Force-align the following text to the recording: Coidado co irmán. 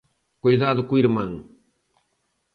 Coidado 0.43 0.81
co 0.87 0.95
irmán. 1.03 1.31